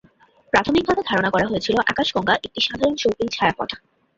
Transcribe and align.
প্রাথমিকভাবে 0.53 1.01
ধারণা 1.09 1.29
করা 1.33 1.45
হয়েছিল 1.47 1.75
আকাশগঙ্গা 1.91 2.33
একটি 2.37 2.59
সাধারণ 2.67 2.95
সর্পিল 2.97 3.27
ছায়াপথ। 3.27 3.69